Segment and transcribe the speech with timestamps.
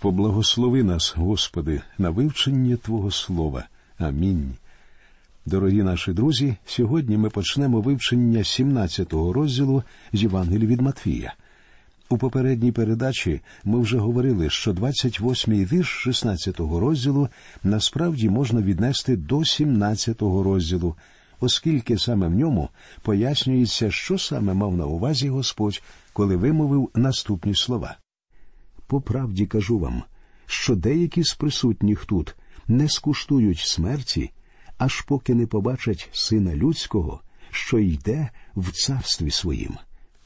[0.00, 3.68] Поблагослови нас, Господи, на вивчення Твого Слова.
[3.98, 4.54] Амінь.
[5.46, 9.82] Дорогі наші друзі, сьогодні ми почнемо вивчення 17-го розділу
[10.12, 11.34] з Євангелії від Матвія.
[12.08, 17.28] У попередній передачі ми вже говорили, що 28-й вірш 16-го розділу
[17.62, 20.96] насправді можна віднести до 17-го розділу,
[21.40, 22.68] оскільки саме в ньому
[23.02, 25.82] пояснюється, що саме мав на увазі Господь,
[26.12, 27.96] коли вимовив наступні слова.
[28.90, 30.02] По правді кажу вам,
[30.46, 32.34] що деякі з присутніх тут
[32.68, 34.30] не скуштують смерті,
[34.78, 39.76] аж поки не побачать сина людського, що йде в царстві своїм.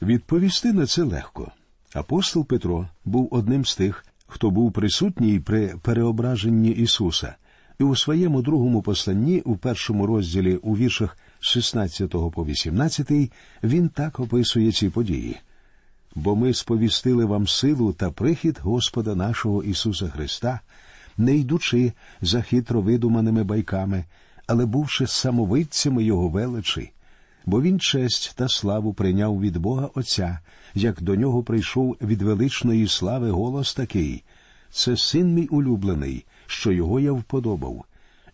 [0.01, 1.51] Відповісти на це легко.
[1.93, 7.35] Апостол Петро був одним з тих, хто був присутній при переображенні Ісуса,
[7.79, 13.31] і у своєму другому посланні, у першому розділі у віршах 16 по 18,
[13.63, 15.37] він так описує ці події.
[16.15, 20.59] Бо ми сповістили вам силу та прихід Господа нашого Ісуса Христа,
[21.17, 24.05] не йдучи за хитро видуманими байками,
[24.47, 26.91] але бувши самовидцями Його величі,
[27.45, 30.39] бо Він честь та славу прийняв від Бога Отця,
[30.73, 34.23] як до нього прийшов від величної слави голос такий
[34.75, 37.85] це син мій улюблений, що його я вподобав.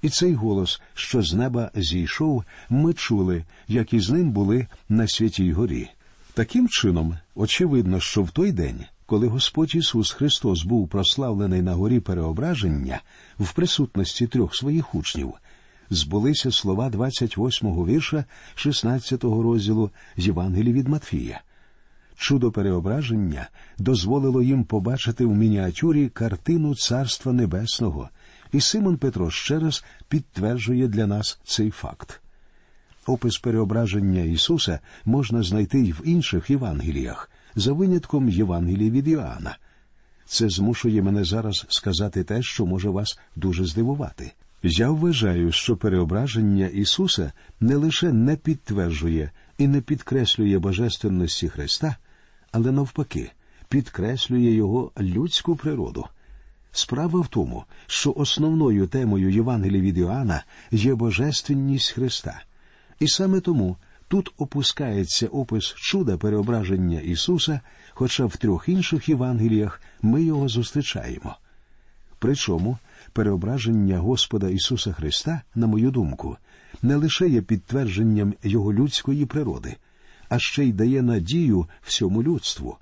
[0.02, 5.52] І цей голос, що з неба зійшов, ми чули, як із ним були на святій
[5.52, 5.90] горі.
[6.42, 12.00] Таким чином, очевидно, що в той день, коли Господь Ісус Христос був прославлений на горі
[12.00, 13.02] переображення
[13.40, 15.34] в присутності трьох своїх учнів,
[15.90, 18.26] збулися слова 28-го вірша
[18.56, 21.42] 16-го розділу з Євангелії від Матфія.
[22.16, 28.10] Чудо переображення дозволило їм побачити в мініатюрі картину Царства Небесного,
[28.52, 32.21] і Симон Петро ще раз підтверджує для нас цей факт.
[33.06, 39.58] Опис переображення Ісуса можна знайти й в інших Євангеліях, за винятком Євангелії від Іоанна.
[40.26, 44.32] Це змушує мене зараз сказати те, що може вас дуже здивувати.
[44.64, 51.96] Я вважаю, що переображення Ісуса не лише не підтверджує і не підкреслює божественності Христа,
[52.52, 53.32] але навпаки,
[53.70, 56.06] підкреслює Його людську природу.
[56.72, 62.42] Справа в тому, що основною темою Євангелії від Іоанна є божественність Христа.
[63.02, 70.24] І саме тому тут опускається опис чуда переображення Ісуса, хоча в трьох інших Євангеліях ми
[70.24, 71.36] його зустрічаємо.
[72.20, 72.78] Причому
[73.14, 76.38] переображення Господа Ісуса Христа, на мою думку,
[76.82, 79.76] не лише є підтвердженням Його людської природи,
[80.30, 82.78] а ще й дає надію всьому людству.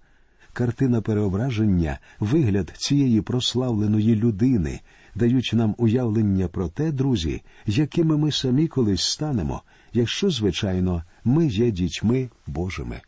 [0.53, 4.79] Картина переображення, вигляд цієї прославленої людини
[5.15, 9.61] дають нам уявлення про те, друзі, якими ми самі колись станемо,
[9.93, 13.01] якщо, звичайно, ми є дітьми Божими.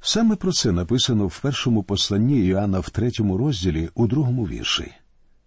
[0.00, 4.92] Саме про це написано в першому посланні Іоанна в третьому розділі у другому вірші.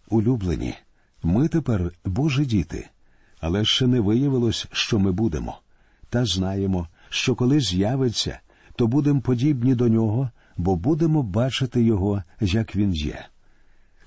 [0.10, 0.76] Улюблені,
[1.24, 2.88] ми тепер Божі діти,
[3.40, 5.60] але ще не виявилось, що ми будемо,
[6.10, 8.40] та знаємо, що коли з'явиться,
[8.76, 13.26] то будемо подібні до нього, бо будемо бачити його, як він є.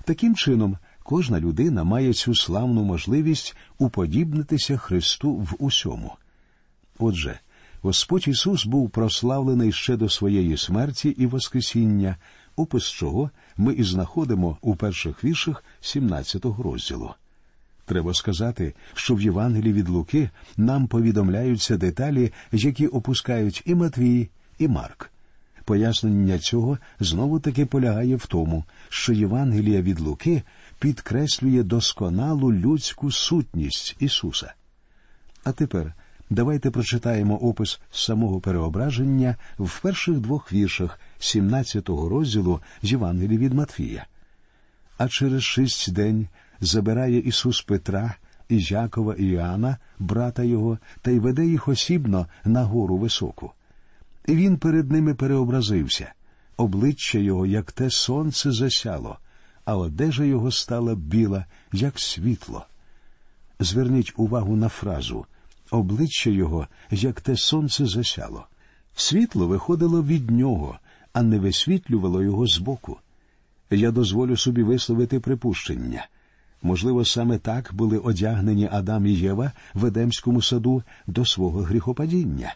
[0.05, 6.11] Таким чином, кожна людина має цю славну можливість уподібнитися Христу в усьому.
[6.99, 7.39] Отже,
[7.81, 12.15] Господь Ісус був прославлений ще до своєї смерті і Воскресіння,
[12.55, 17.13] опис чого ми і знаходимо у перших віршах 17-го розділу.
[17.85, 24.29] Треба сказати, що в Євангелії від Луки нам повідомляються деталі, які опускають і Матвій,
[24.59, 25.11] і Марк.
[25.65, 30.43] Пояснення цього знову таки полягає в тому, що Євангелія від Луки
[30.79, 34.53] підкреслює досконалу людську сутність Ісуса.
[35.43, 35.93] А тепер
[36.29, 44.05] давайте прочитаємо опис самого переображення в перших двох віршах 17-го розділу з Євангелії від Матфія.
[44.97, 46.27] А через шість день
[46.59, 48.15] забирає Ісус Петра
[48.49, 53.51] і Якова і Іоанна, брата його, та й веде їх осібно на гору високу.
[54.25, 56.13] І він перед ними переобразився,
[56.57, 59.19] обличчя його, як те сонце засяло,
[59.65, 62.65] а одежа його стала біла, як світло.
[63.59, 65.25] Зверніть увагу на фразу
[65.71, 68.47] обличчя його, як те сонце засяло.
[68.95, 70.79] Світло виходило від нього,
[71.13, 72.97] а не висвітлювало його збоку.
[73.71, 76.07] Я дозволю собі висловити припущення.
[76.61, 82.55] Можливо, саме так були одягнені Адам і Єва в Едемському саду до свого гріхопадіння.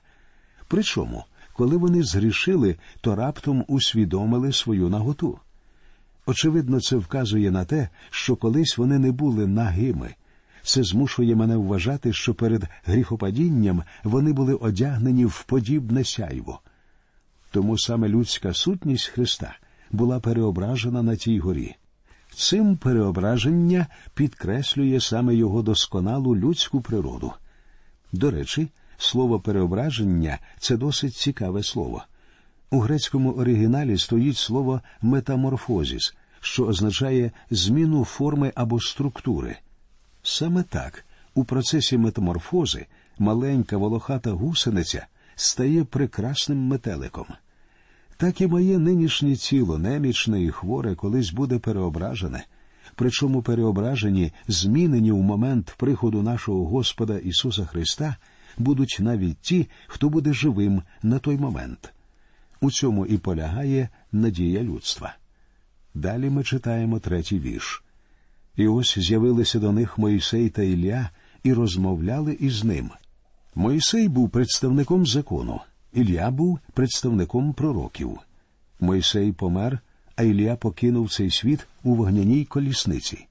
[0.67, 1.23] Причому,
[1.53, 5.39] коли вони згрішили, то раптом усвідомили свою наготу.
[6.25, 10.15] Очевидно, це вказує на те, що колись вони не були нагими.
[10.63, 16.59] Це змушує мене вважати, що перед гріхопадінням вони були одягнені в подібне сяйво.
[17.51, 19.55] Тому саме людська сутність Христа
[19.91, 21.75] була переображена на тій горі.
[22.35, 27.33] Цим переображення підкреслює саме його досконалу людську природу.
[28.11, 32.03] До речі, слово переображення це досить цікаве слово.
[32.71, 39.57] У грецькому оригіналі стоїть слово метаморфозіс, що означає зміну форми або структури.
[40.23, 42.85] Саме так, у процесі метаморфози
[43.19, 47.25] маленька волохата гусениця стає прекрасним метеликом.
[48.17, 52.45] Так і моє нинішнє тіло, немічне і хворе, колись буде переображене,
[52.95, 58.15] причому переображені, змінені у момент приходу нашого Господа Ісуса Христа,
[58.57, 61.93] будуть навіть ті, хто буде живим на той момент.
[62.61, 65.15] У цьому і полягає надія людства.
[65.93, 67.83] Далі ми читаємо третій вірш.
[68.61, 71.09] І ось з'явилися до них Моїсей та Ілля
[71.43, 72.89] і розмовляли із ним.
[73.55, 75.59] Моїсей був представником закону,
[75.93, 78.17] Ілля був представником пророків.
[78.79, 79.79] Мойсей помер,
[80.15, 83.27] а Ілля покинув цей світ у вогняній колісниці.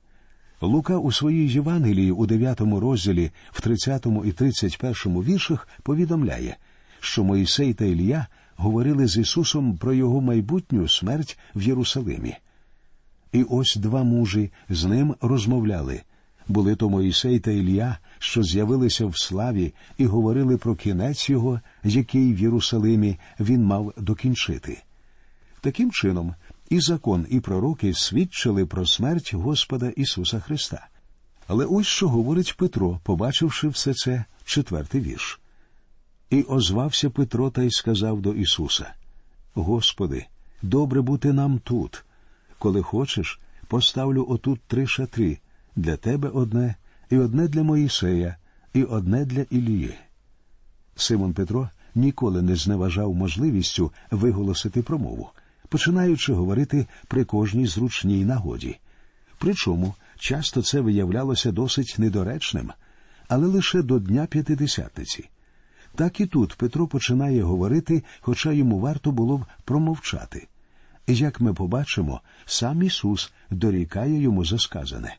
[0.60, 6.56] Лука у своїй Євангелії у 9 розділі, в 30 і 31 віршах повідомляє,
[7.00, 12.36] що Моїсей та Ілля говорили з Ісусом про його майбутню смерть в Єрусалимі.
[13.32, 16.02] І ось два мужі з ним розмовляли.
[16.48, 22.34] Були то Моїсей та Ілля, що з'явилися в славі і говорили про кінець його, який
[22.34, 24.82] в Єрусалимі він мав докінчити.
[25.60, 26.34] Таким чином,
[26.70, 30.88] і закон, і пророки свідчили про смерть Господа Ісуса Христа.
[31.46, 35.40] Але ось що говорить Петро, побачивши все це, четвертий вірш.
[36.30, 38.92] І озвався Петро та й сказав до Ісуса:
[39.54, 40.26] Господи,
[40.62, 42.04] добре бути нам тут.
[42.60, 45.38] Коли хочеш, поставлю отут три шатри
[45.76, 46.74] для тебе одне,
[47.10, 48.36] і одне для Моїсея,
[48.74, 49.94] і одне для Ілії.
[50.96, 55.30] Симон Петро ніколи не зневажав можливістю виголосити промову,
[55.68, 58.78] починаючи говорити при кожній зручній нагоді.
[59.38, 62.72] Причому часто це виявлялося досить недоречним,
[63.28, 65.28] але лише до Дня П'ятидесятниці.
[65.94, 70.48] Так і тут Петро починає говорити, хоча йому варто було б промовчати.
[71.06, 75.16] Як ми побачимо, сам Ісус дорікає йому за сказане.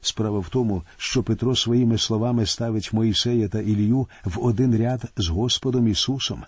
[0.00, 5.28] Справа в тому, що Петро своїми словами ставить Моїсея та Ілію в один ряд з
[5.28, 6.44] Господом Ісусом.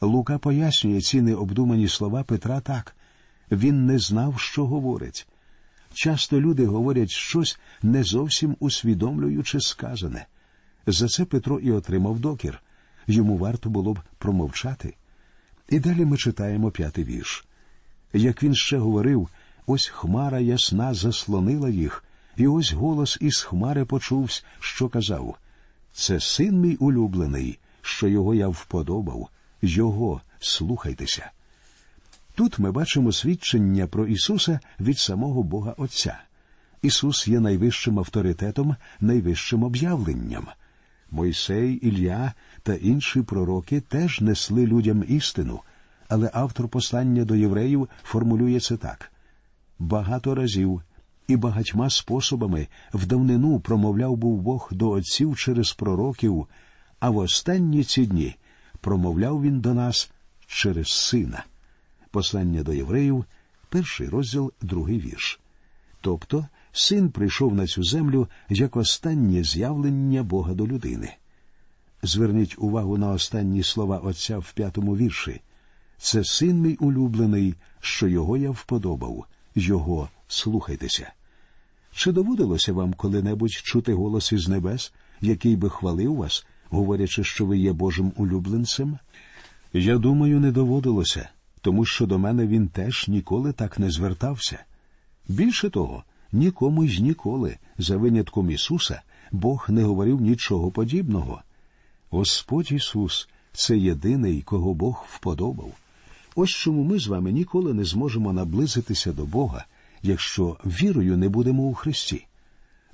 [0.00, 2.96] Лука пояснює ці необдумані слова Петра так
[3.50, 5.26] він не знав, що говорить.
[5.92, 10.26] Часто люди говорять щось, не зовсім усвідомлюючи сказане.
[10.86, 12.62] За це Петро і отримав докір.
[13.06, 14.94] Йому варто було б промовчати.
[15.68, 17.44] І далі ми читаємо п'ятий вірш.
[18.14, 19.28] Як він ще говорив,
[19.66, 22.04] ось хмара ясна заслонила їх,
[22.36, 25.36] і ось голос із хмари почувся, що казав
[25.92, 29.28] Це син мій улюблений, що його я вподобав,
[29.62, 31.30] його слухайтеся.
[32.34, 36.18] Тут ми бачимо свідчення про Ісуса від самого Бога Отця.
[36.82, 40.46] Ісус є найвищим авторитетом, найвищим об'явленням.
[41.10, 42.32] Мойсей, Ілля
[42.62, 45.60] та інші пророки теж несли людям істину,
[46.08, 49.12] але автор послання до євреїв формулює це так
[49.78, 50.82] багато разів
[51.28, 56.46] і багатьма способами в давнину промовляв був Бог до отців через пророків,
[57.00, 58.36] а в останні ці дні
[58.80, 60.10] промовляв він до нас
[60.46, 61.44] через сина.
[62.10, 63.24] Послання до євреїв,
[63.68, 65.40] перший розділ, другий вірш.
[66.00, 71.14] Тобто син прийшов на цю землю як останнє з'явлення Бога до людини.
[72.02, 75.40] Зверніть увагу на останні слова Отця в п'ятому вірші.
[76.04, 81.12] Це син мій улюблений, що його я вподобав, його слухайтеся.
[81.94, 87.58] Чи доводилося вам коли-небудь чути голос із небес, який би хвалив вас, говорячи, що ви
[87.58, 88.98] є Божим улюбленцем?
[89.72, 91.28] Я думаю, не доводилося,
[91.60, 94.64] тому що до мене він теж ніколи так не звертався.
[95.28, 101.42] Більше того, нікому й ніколи, за винятком Ісуса, Бог не говорив нічого подібного.
[102.10, 105.72] Господь Ісус це єдиний, кого Бог вподобав.
[106.34, 109.64] Ось чому ми з вами ніколи не зможемо наблизитися до Бога,
[110.02, 112.26] якщо вірою не будемо у Христі.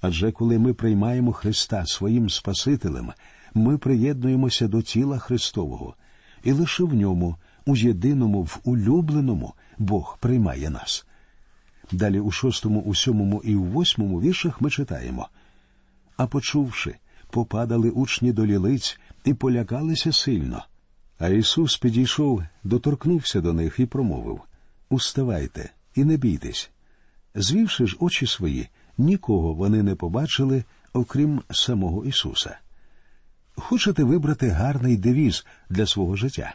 [0.01, 3.13] Адже коли ми приймаємо Христа своїм Спасителем,
[3.55, 5.95] ми приєднуємося до тіла Христового,
[6.45, 11.07] і лише в ньому, у єдиному, в улюбленому, Бог приймає нас.
[11.93, 15.29] Далі у шостому, у сьомому і у восьмому віршах ми читаємо
[16.17, 16.95] А почувши,
[17.31, 20.65] попадали учні до лілиць і полякалися сильно.
[21.21, 24.41] А Ісус підійшов, доторкнувся до них і промовив
[24.89, 26.71] Уставайте і не бійтесь.
[27.35, 32.59] Звівши ж очі свої, нікого вони не побачили, окрім самого Ісуса.
[33.55, 36.55] Хочете вибрати гарний девіз для свого життя?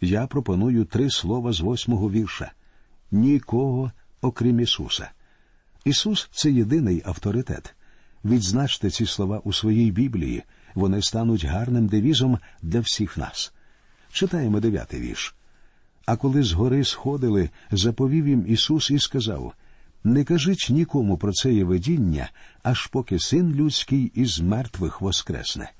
[0.00, 2.52] Я пропоную три слова з восьмого вірша
[3.10, 5.10] нікого, окрім Ісуса.
[5.84, 7.74] Ісус це єдиний авторитет.
[8.24, 10.42] Відзначте ці слова у своїй Біблії,
[10.74, 13.52] вони стануть гарним девізом для всіх нас.
[14.12, 15.34] Читаємо дев'ятий вірш.
[16.06, 19.52] А коли з гори сходили, заповів їм Ісус і сказав
[20.04, 22.30] Не кажіть нікому про це є видіння,
[22.62, 25.72] аж поки син людський із мертвих воскресне.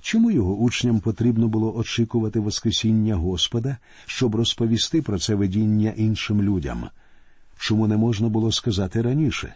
[0.00, 3.76] Чому його учням потрібно було очікувати Воскресіння Господа,
[4.06, 6.88] щоб розповісти про це видіння іншим людям?
[7.58, 9.54] Чому не можна було сказати раніше?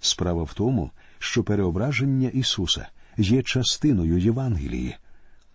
[0.00, 4.96] Справа в тому, що переображення Ісуса є частиною Євангелії.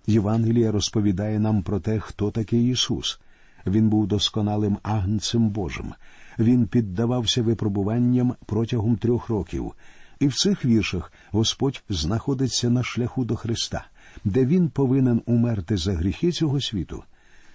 [0.07, 3.19] Євангелія розповідає нам про те, хто такий Ісус.
[3.65, 5.93] Він був досконалим агнцем Божим.
[6.39, 9.73] Він піддавався випробуванням протягом трьох років,
[10.19, 13.85] і в цих віршах Господь знаходиться на шляху до Христа,
[14.23, 17.03] де він повинен умерти за гріхи цього світу.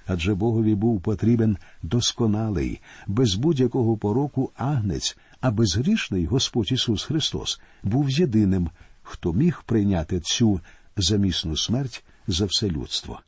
[0.07, 8.11] Адже Богові був потрібен досконалий, без будь-якого пороку агнець, а безгрішний Господь Ісус Христос був
[8.11, 8.71] єдиним,
[9.03, 10.61] хто міг прийняти цю
[10.97, 13.21] замісну смерть за все людство.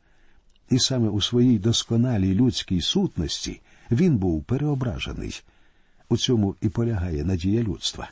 [0.71, 5.43] І саме у своїй досконалій людській сутності він був переображений.
[6.09, 8.11] У цьому і полягає надія людства.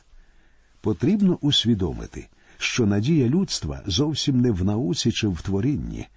[0.81, 2.27] Потрібно усвідомити,
[2.57, 6.07] що надія людства зовсім не в науці чи в творінні,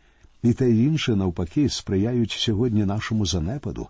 [0.43, 3.89] і те й інше, навпаки, сприяють сьогодні нашому занепаду,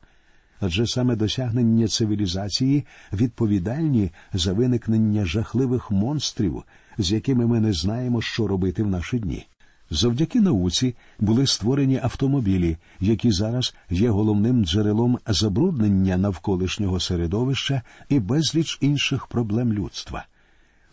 [0.60, 6.62] адже саме досягнення цивілізації відповідальні за виникнення жахливих монстрів,
[6.98, 9.46] з якими ми не знаємо, що робити в наші дні.
[9.90, 18.78] Завдяки науці були створені автомобілі, які зараз є головним джерелом забруднення навколишнього середовища і безліч
[18.80, 20.26] інших проблем людства.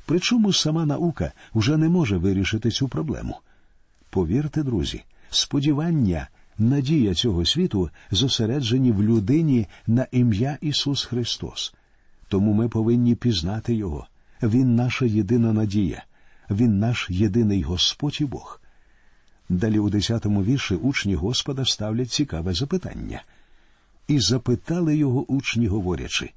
[0.06, 3.38] Причому сама наука вже не може вирішити цю проблему.
[4.10, 6.28] Повірте, друзі, сподівання,
[6.58, 11.74] надія цього світу зосереджені в людині на ім'я Ісус Христос.
[12.28, 14.08] Тому ми повинні пізнати Його.
[14.44, 16.04] Він наша єдина надія,
[16.50, 18.62] Він наш єдиний Господь і Бог.
[19.50, 23.24] Далі у десятому вірші учні Господа ставлять цікаве запитання.
[24.08, 26.32] І запитали його учні, говорячи,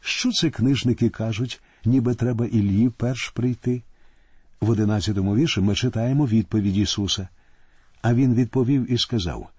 [0.00, 3.82] що це книжники кажуть, ніби треба Іллі перш прийти.
[4.60, 7.28] В одинадцятому вірші ми читаємо відповідь Ісуса.
[8.02, 9.50] А він відповів і сказав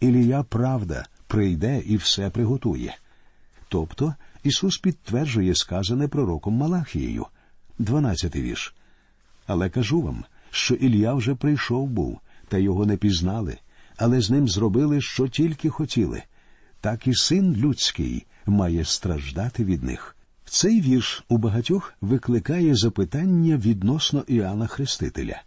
[0.00, 2.96] Ілія правда прийде і все приготує.
[3.68, 7.26] Тобто Ісус підтверджує сказане пророком Малахією.
[7.78, 8.74] Дванадцятий вірш.
[9.46, 12.20] Але кажу вам, що Ілля вже прийшов був,
[12.54, 13.56] та його не пізнали,
[13.96, 16.22] але з ним зробили, що тільки хотіли.
[16.80, 20.16] Так і син людський має страждати від них.
[20.44, 25.42] Цей вірш у багатьох викликає запитання відносно Іоанна Хрестителя.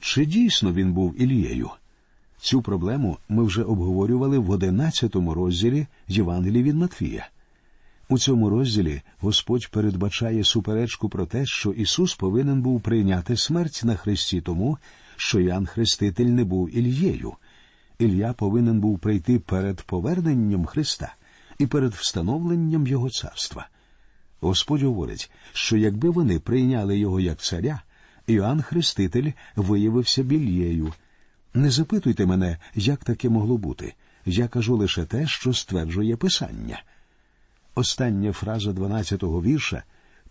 [0.00, 1.70] Чи дійсно він був Ілією?
[2.38, 7.28] Цю проблему ми вже обговорювали в одинадцятому розділі Євангелії від Матфія.
[8.08, 13.96] У цьому розділі Господь передбачає суперечку про те, що Ісус повинен був прийняти смерть на
[13.96, 14.78] Христі тому,
[15.16, 17.32] що Ян Хреститель не був Ільєю.
[17.98, 21.14] Ілля повинен був прийти перед поверненням Христа
[21.58, 23.68] і перед встановленням Його царства.
[24.40, 27.82] Господь говорить, що якби вони прийняли його як царя,
[28.26, 30.92] Іоанн Хреститель виявився більєю.
[31.54, 33.94] Не запитуйте мене, як таке могло бути.
[34.26, 36.82] Я кажу лише те, що стверджує Писання.
[37.78, 39.82] Остання фраза 12-го вірша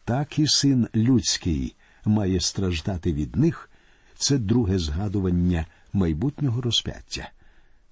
[0.04, 1.76] так і син людський
[2.06, 3.70] має страждати від них.
[4.18, 7.30] Це друге згадування майбутнього розп'яття.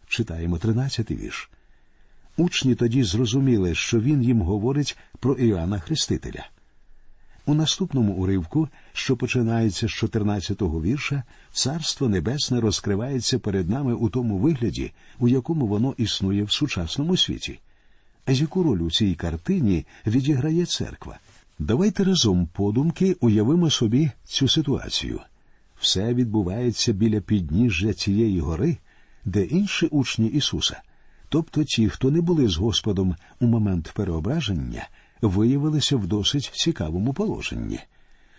[0.07, 1.49] Читаємо 13-й вірш.
[2.37, 6.47] Учні тоді зрозуміли, що він їм говорить про Іоанна Хрестителя.
[7.45, 14.37] У наступному уривку, що починається з 14-го вірша, Царство Небесне розкривається перед нами у тому
[14.37, 17.59] вигляді, у якому воно існує в сучасному світі.
[18.27, 21.19] Яку роль у цій картині відіграє церква?
[21.59, 25.19] Давайте разом подумки уявимо собі цю ситуацію.
[25.79, 28.77] Все відбувається біля підніжжя цієї гори,
[29.25, 30.81] де інші учні Ісуса,
[31.29, 34.87] тобто ті, хто не були з Господом у момент переображення,
[35.21, 37.79] виявилися в досить цікавому положенні.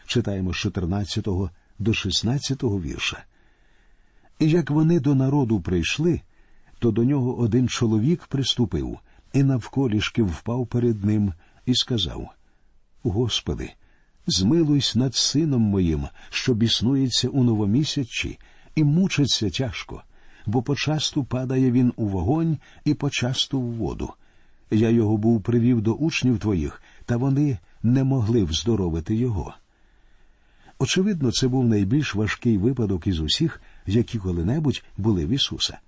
[0.06, 1.28] Читаємо з 14
[1.78, 3.24] до 16 вірша.
[4.40, 6.20] Як вони до народу прийшли,
[6.78, 8.98] то до нього один чоловік приступив
[9.34, 11.32] і навколішки впав перед ним
[11.66, 12.28] і сказав:
[13.02, 13.70] Господи,
[14.26, 18.38] змилуйся над сином моїм, що біснується у новомісячі,
[18.74, 20.02] і мучиться тяжко,
[20.46, 24.12] бо почасту падає він у вогонь і почасту в воду.
[24.70, 29.54] Я його був привів до учнів твоїх, та вони не могли вздоровити його.
[30.78, 35.78] Очевидно, це був найбільш важкий випадок із усіх, які коли-небудь були в Ісуса.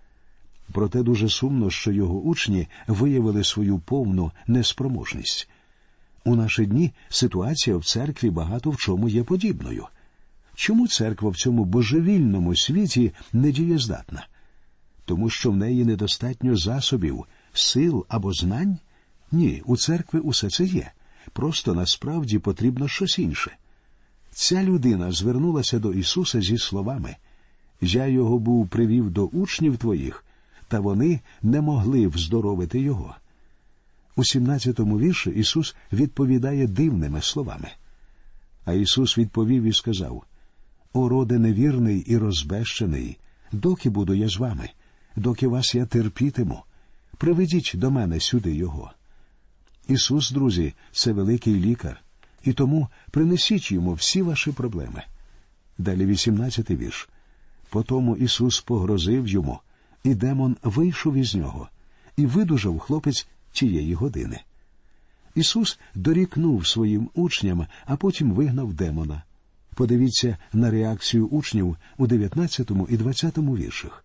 [0.73, 5.49] Проте дуже сумно, що його учні виявили свою повну неспроможність.
[6.25, 9.87] У наші дні ситуація в церкві багато в чому є подібною.
[10.55, 14.27] Чому церква в цьому божевільному світі не дієздатна?
[15.05, 18.79] Тому що в неї недостатньо засобів, сил або знань?
[19.33, 20.93] Ні, у церкви усе це є.
[21.33, 23.57] Просто насправді потрібно щось інше.
[24.31, 27.17] Ця людина звернулася до Ісуса зі словами
[27.81, 30.25] Я його був привів до учнів твоїх,
[30.69, 33.15] та вони не могли вздоровити його.
[34.17, 37.71] У 17-му вірші Ісус відповідає дивними словами.
[38.65, 40.25] А Ісус відповів і сказав
[40.93, 43.19] О, роде невірний і розбещений,
[43.53, 44.71] доки буду я з вами,
[45.17, 46.63] доки вас я терпітиму,
[47.19, 48.91] приведіть до мене сюди Його.
[49.89, 52.01] Ісус, друзі, це великий лікар,
[52.45, 55.03] і тому принесіть йому всі ваші проблеми.
[55.79, 57.09] Далі 18-й вірш.
[57.71, 59.59] Потому Ісус погрозив йому,
[60.07, 61.69] і демон вийшов із нього,
[62.17, 64.41] і видужав хлопець тієї години.
[65.35, 69.23] Ісус дорікнув своїм учням, а потім вигнав демона.
[69.75, 74.05] Подивіться на реакцію учнів у 19 і 20 віршах.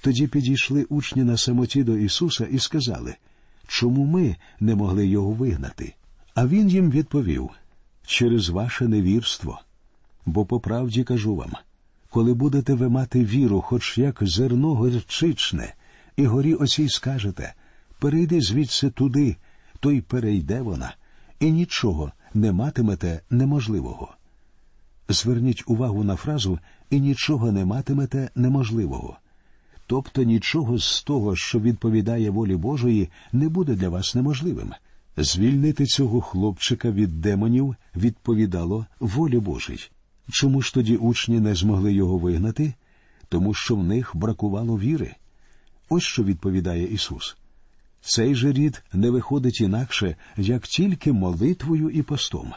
[0.00, 3.14] Тоді підійшли учні на самоті до Ісуса і сказали,
[3.66, 5.94] чому ми не могли його вигнати?
[6.34, 7.50] А Він їм відповів
[8.06, 9.60] через ваше невірство.
[10.26, 11.52] Бо по правді кажу вам,
[12.14, 15.74] коли будете ви мати віру, хоч як зерно горчичне,
[16.16, 17.54] і горі оцій скажете
[17.98, 19.36] перейди звідси туди,
[19.80, 20.96] то й перейде вона,
[21.40, 24.14] і нічого не матимете неможливого.
[25.08, 26.58] Зверніть увагу на фразу
[26.90, 29.16] і нічого не матимете неможливого.
[29.86, 34.72] Тобто нічого з того, що відповідає волі Божої, не буде для вас неможливим.
[35.16, 39.90] Звільнити цього хлопчика від демонів відповідало волі Божій.
[40.30, 42.74] Чому ж тоді учні не змогли його вигнати?
[43.28, 45.14] Тому що в них бракувало віри.
[45.88, 47.36] Ось що відповідає Ісус.
[48.00, 52.52] Цей же рід не виходить інакше, як тільки молитвою і постом.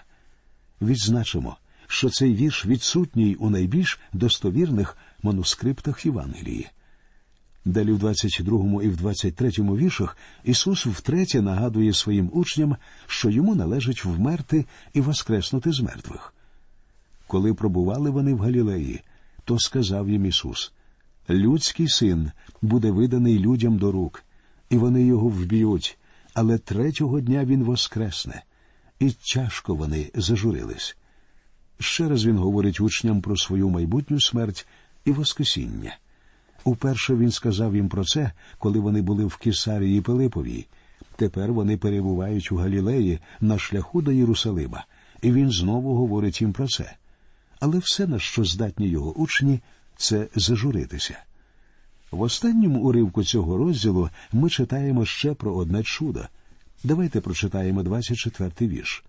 [0.82, 1.58] Відзначимо,
[1.88, 6.68] що цей вірш відсутній у найбільш достовірних манускриптах Євангелії.
[7.66, 12.76] Далі в 22 і в 23 віршах Ісус втретє нагадує своїм учням,
[13.08, 16.34] що йому належить вмерти і воскреснути з мертвих.
[17.28, 19.02] Коли пробували вони в Галілеї,
[19.46, 20.72] то сказав їм Ісус:
[21.30, 24.24] Людський син буде виданий людям до рук,
[24.70, 25.98] і вони його вб'ють,
[26.34, 28.44] але третього дня він воскресне,
[29.00, 30.98] і тяжко вони зажурились.
[31.80, 34.68] Ще раз він говорить учням про свою майбутню смерть
[35.06, 35.98] і Воскресіння.
[36.64, 40.66] Уперше він сказав їм про це, коли вони були в Кесарії Пилиповій.
[41.16, 44.86] Тепер вони перебувають у Галілеї на шляху до Єрусалима,
[45.22, 46.96] і він знову говорить їм про це.
[47.60, 49.60] Але все, на що здатні його учні,
[49.98, 51.18] це зажуритися.
[52.12, 56.28] В останньому уривку цього розділу ми читаємо ще про одне чудо.
[56.84, 59.04] Давайте прочитаємо 24-й вірш.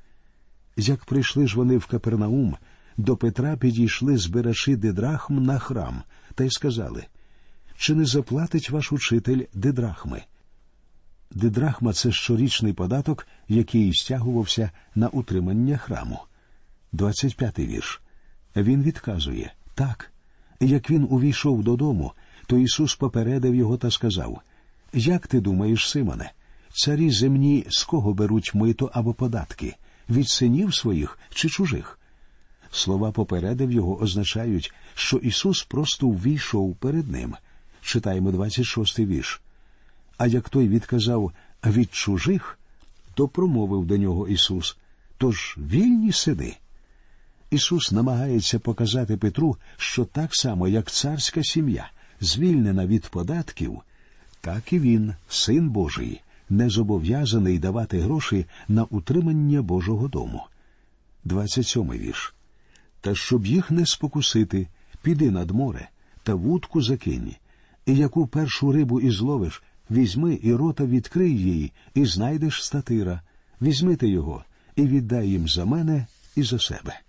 [0.76, 2.56] Як прийшли ж вони в Капернаум,
[2.96, 6.02] до Петра підійшли збирачі дидрахм на храм
[6.34, 7.04] та й сказали
[7.78, 10.22] чи не заплатить ваш учитель дидрахми?
[11.30, 16.20] Дидрахма це щорічний податок, який стягувався на утримання храму.
[16.92, 18.00] 25-й вірш.
[18.56, 20.12] Він відказує так.
[20.60, 22.12] Як він увійшов додому,
[22.46, 24.40] то Ісус попередив його та сказав
[24.92, 26.32] Як ти думаєш, Симоне,
[26.72, 29.76] царі земні з кого беруть мито або податки?
[30.10, 31.98] Від синів своїх чи чужих?
[32.70, 37.34] Слова попередив його означають, що Ісус просто увійшов перед ним
[37.80, 39.40] читаємо 26-й вірш.
[40.18, 41.32] А як той відказав
[41.66, 42.58] від чужих,
[43.14, 44.76] то промовив до нього Ісус
[45.18, 46.56] Тож вільні сини.
[47.50, 53.80] Ісус намагається показати Петру, що так само, як царська сім'я, звільнена від податків,
[54.40, 60.42] так і він, син Божий, не зобов'язаний давати гроші на утримання Божого дому.
[61.24, 62.34] 27 вірш.
[63.00, 64.68] Та щоб їх не спокусити,
[65.02, 65.88] піди над море
[66.22, 67.34] та вудку закинь,
[67.86, 73.22] і яку першу рибу і зловиш, візьми і рота відкрий її, і знайдеш статира.
[73.62, 74.44] Візьми ти його
[74.76, 76.06] і віддай їм за мене
[76.36, 77.00] і за себе.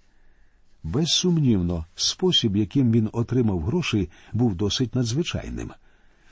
[0.83, 5.71] Безсумнівно, спосіб, яким він отримав гроші, був досить надзвичайним.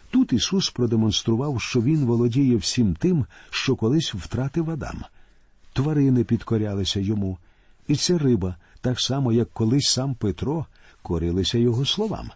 [0.10, 5.03] Тут Ісус продемонстрував, що Він володіє всім тим, що колись втратив Адам.
[5.73, 7.38] Тварини підкорялися йому,
[7.88, 10.65] і ця риба, так само, як колись сам Петро,
[11.01, 12.29] корилися його словам.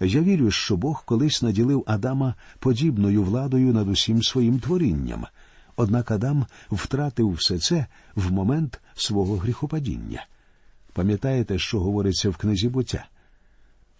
[0.00, 5.26] Я вірю, що Бог колись наділив Адама подібною владою над усім своїм творінням.
[5.76, 10.26] Однак Адам втратив все це в момент свого гріхопадіння.
[10.92, 13.06] Пам'ятаєте, що говориться в книзі буття?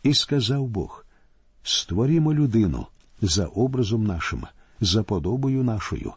[0.02, 1.04] І сказав Бог
[1.62, 2.86] створімо людину
[3.22, 4.46] за образом нашим,
[4.80, 6.12] за подобою нашою,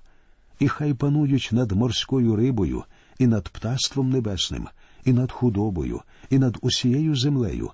[0.59, 2.83] і хай панують над морською рибою,
[3.19, 4.67] і над птаством небесним,
[5.05, 7.71] і над худобою, і над усією землею,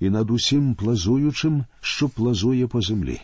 [0.00, 3.20] і над усім плазуючим, що плазує по землі.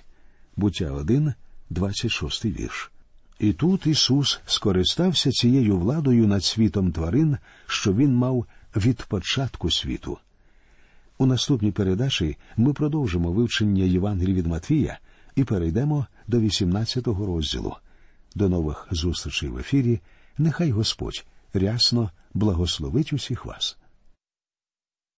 [0.56, 1.34] Буття 1,
[1.70, 2.90] 26 вірш.
[3.38, 10.18] І тут Ісус скористався цією владою над світом тварин, що Він мав від початку світу.
[11.18, 14.98] У наступній передачі ми продовжимо вивчення Євангелії від Матвія
[15.34, 17.76] і перейдемо до 18-го розділу.
[18.34, 20.00] До нових зустрічей в ефірі.
[20.38, 23.76] Нехай Господь рясно благословить усіх вас.